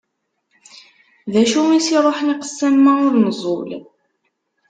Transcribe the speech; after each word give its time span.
D 1.31 1.33
acu 1.41 1.61
i 1.69 1.73
as-iruḥen 1.77 2.33
i 2.33 2.35
qessam 2.41 2.75
ma 2.83 2.93
ur 3.07 3.13
neẓẓul? 3.17 3.69